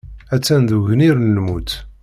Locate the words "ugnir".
0.81-1.15